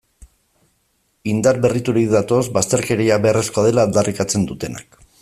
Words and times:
Indar 1.33 1.59
berriturik 1.65 2.09
datoz 2.15 2.41
bazterkeria 2.57 3.21
beharrezkoa 3.27 3.67
dela 3.69 3.87
aldarrikatzen 3.89 4.49
dutenak. 4.55 5.03